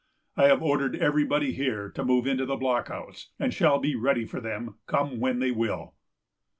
I 0.35 0.45
have 0.47 0.63
ordered 0.63 0.95
everybody 0.95 1.53
here 1.53 1.87
to 1.91 2.03
move 2.03 2.25
into 2.25 2.43
the 2.47 2.55
blockhouse, 2.57 3.27
and 3.37 3.53
shall 3.53 3.77
be 3.77 3.95
ready 3.95 4.25
for 4.25 4.41
them, 4.41 4.79
come 4.87 5.19
when 5.19 5.37
they 5.37 5.51
will." 5.51 5.93